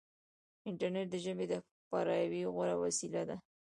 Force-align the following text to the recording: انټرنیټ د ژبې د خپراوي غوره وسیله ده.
انټرنیټ 0.69 1.07
د 1.11 1.15
ژبې 1.25 1.45
د 1.49 1.53
خپراوي 1.85 2.41
غوره 2.53 2.75
وسیله 2.83 3.21
ده. 3.29 3.35